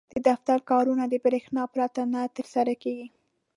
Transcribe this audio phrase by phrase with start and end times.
[0.13, 3.07] •د دفتر کارونه د برېښنا پرته نه ترسره کېږي.